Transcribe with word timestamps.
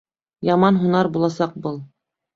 Яман 0.49 0.79
һунар 0.85 1.11
буласаҡ 1.19 1.55
был. 1.67 1.81